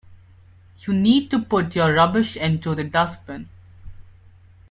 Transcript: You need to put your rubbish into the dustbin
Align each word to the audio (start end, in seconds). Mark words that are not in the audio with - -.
You 0.79 0.95
need 0.95 1.29
to 1.29 1.37
put 1.37 1.75
your 1.75 1.93
rubbish 1.93 2.35
into 2.35 2.73
the 2.73 2.83
dustbin 2.83 3.49